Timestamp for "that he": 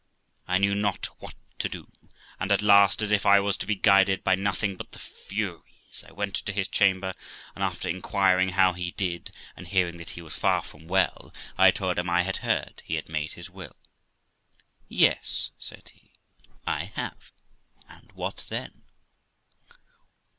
9.97-10.23